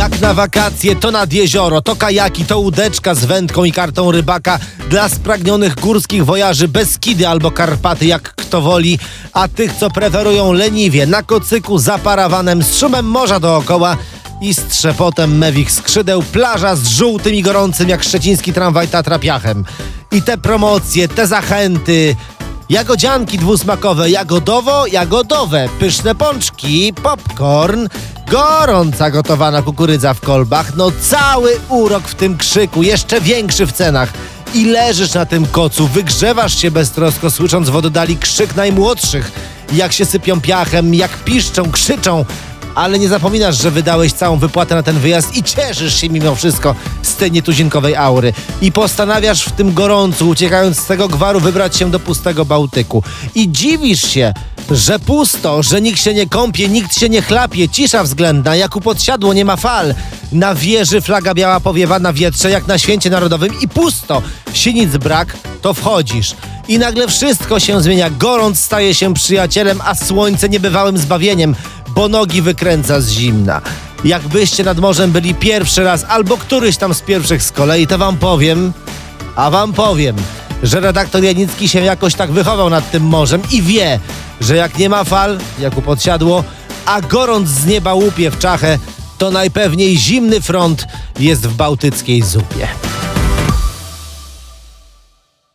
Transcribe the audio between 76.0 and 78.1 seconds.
albo któryś tam z pierwszych z kolei, to